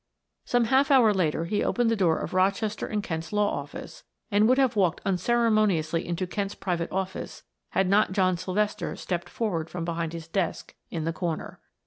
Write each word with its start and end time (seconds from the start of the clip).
Some 0.45 0.63
half 0.63 0.89
hour 0.89 1.13
later 1.13 1.45
he 1.45 1.63
opened 1.63 1.91
the 1.91 1.95
door 1.95 2.17
of 2.17 2.33
Rochester 2.33 2.87
and 2.87 3.03
Kent's 3.03 3.31
law 3.31 3.47
office 3.59 4.03
and 4.31 4.49
would 4.49 4.57
have 4.57 4.75
walked 4.75 4.99
unceremoniously 5.05 6.07
into 6.07 6.25
Kent's 6.25 6.55
private 6.55 6.91
office 6.91 7.43
had 7.69 7.87
not 7.87 8.11
John 8.11 8.35
Sylvester 8.35 8.95
stepped 8.95 9.29
forward 9.29 9.69
from 9.69 9.85
behind 9.85 10.13
his 10.13 10.27
desk 10.27 10.73
in 10.89 11.03
the 11.03 11.13
corner. 11.13 11.59